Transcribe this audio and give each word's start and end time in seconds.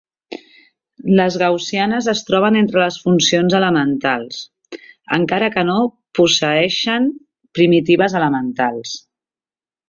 Les 1.17 1.35
gaussianes 1.41 2.07
es 2.13 2.23
troben 2.29 2.57
entre 2.61 2.81
les 2.83 2.97
funcions 3.03 3.55
elementals, 3.59 4.39
encara 5.19 5.51
que 5.57 5.65
no 5.69 5.77
posseïxen 6.21 7.07
primitives 7.61 8.17
elementals. 8.23 8.97